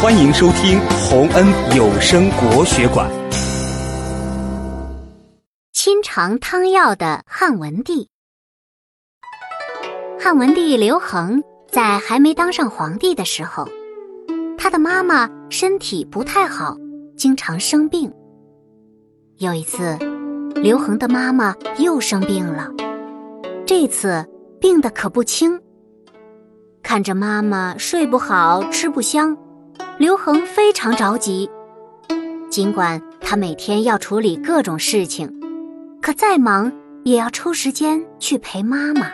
[0.00, 1.44] 欢迎收听洪恩
[1.76, 3.10] 有声国学馆。
[5.72, 8.08] 亲尝汤药的汉文帝，
[10.16, 13.68] 汉文帝刘恒在还没当上皇帝的时候，
[14.56, 16.76] 他的妈妈身体不太好，
[17.16, 18.08] 经常生病。
[19.38, 19.98] 有一次，
[20.54, 22.68] 刘恒的妈妈又生病了，
[23.66, 24.24] 这次
[24.60, 25.60] 病得可不轻。
[26.84, 29.36] 看着妈妈睡不好、吃不香。
[29.98, 31.50] 刘恒非常着急，
[32.48, 35.28] 尽管他每天要处理各种事情，
[36.00, 39.10] 可再忙也要抽时间去陪妈妈。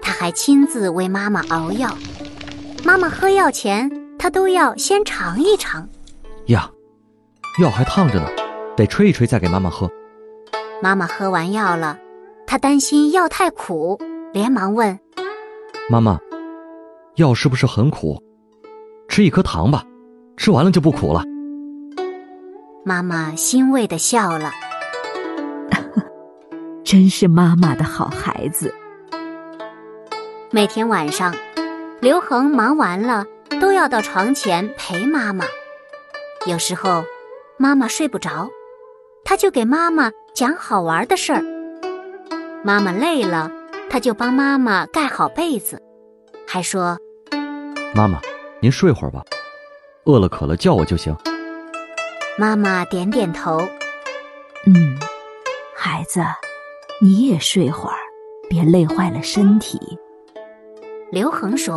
[0.00, 1.94] 他还亲自为妈妈熬药，
[2.82, 5.86] 妈妈喝药前，他都要先尝一尝。
[6.46, 6.70] 呀，
[7.60, 8.26] 药还烫着呢，
[8.74, 9.86] 得吹一吹再给妈妈喝。
[10.80, 11.98] 妈妈喝完药了，
[12.46, 14.00] 他担心药太苦，
[14.32, 14.98] 连忙问
[15.90, 16.18] ：“妈妈，
[17.16, 18.18] 药是不是很苦？”
[19.12, 19.84] 吃一颗糖吧，
[20.38, 21.22] 吃完了就不苦了。
[22.82, 24.50] 妈妈欣慰的笑了，
[26.82, 28.74] 真是妈妈的好孩子。
[30.50, 31.34] 每天晚上，
[32.00, 33.26] 刘恒忙完了
[33.60, 35.44] 都要到床前陪妈妈。
[36.46, 37.04] 有时候，
[37.58, 38.48] 妈妈睡不着，
[39.26, 41.44] 他就给妈妈讲好玩的事儿。
[42.64, 43.52] 妈妈累了，
[43.90, 45.78] 他就帮妈妈盖好被子，
[46.48, 46.96] 还说
[47.94, 48.18] ：“妈妈。”
[48.62, 49.24] 您睡会儿吧，
[50.04, 51.12] 饿了渴了叫我就行。
[52.38, 53.58] 妈妈点点头。
[54.66, 54.96] 嗯，
[55.76, 56.20] 孩子，
[57.00, 57.96] 你也睡会儿，
[58.48, 59.80] 别累坏了身体。
[61.10, 61.76] 刘恒说：“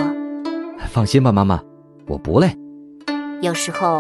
[0.88, 1.60] 放心吧，妈妈，
[2.06, 2.56] 我不累。”
[3.42, 4.00] 有时候，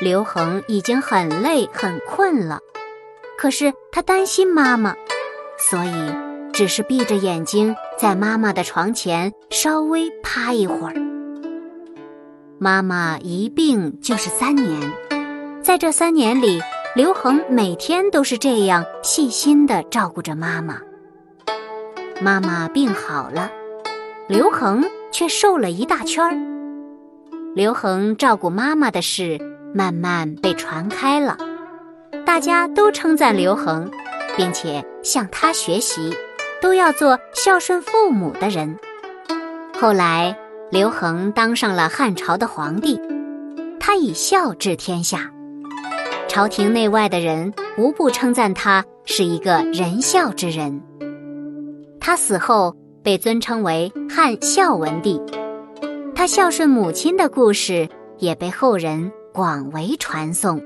[0.00, 2.60] 刘恒已经很累很困了，
[3.36, 4.94] 可是他担心妈妈，
[5.58, 6.14] 所以
[6.52, 11.09] 只是闭着眼睛在妈妈的床前稍微趴一会儿。
[12.62, 14.92] 妈妈一病就是三年，
[15.62, 16.60] 在这三年里，
[16.94, 20.78] 刘恒每天都是这样细心的照顾着妈妈。
[22.20, 23.50] 妈妈病好了，
[24.28, 26.36] 刘恒却瘦了一大圈儿。
[27.54, 29.40] 刘恒照顾妈妈的事
[29.74, 31.38] 慢慢被传开了，
[32.26, 33.90] 大家都称赞刘恒，
[34.36, 36.14] 并且向他学习，
[36.60, 38.78] 都要做孝顺父母的人。
[39.80, 40.36] 后来。
[40.70, 43.00] 刘恒当上了汉朝的皇帝，
[43.80, 45.28] 他以孝治天下，
[46.28, 50.80] 朝廷内外的人无不称赞他是一个仁孝之人。
[51.98, 55.20] 他死后被尊称为汉孝文帝，
[56.14, 57.88] 他孝顺母亲的故事
[58.18, 60.62] 也被后人广为传颂。